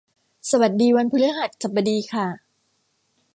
[0.49, 2.27] สวัสดีวันพฤหัสบดีค่ะ